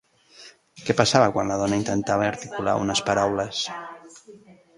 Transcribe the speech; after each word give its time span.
Què 0.87 0.95
passava 1.01 1.27
quan 1.35 1.51
la 1.53 1.57
dona 1.63 1.77
intentava 1.81 2.25
articular 2.31 2.75
unes 2.87 3.03
paraules? 3.11 3.61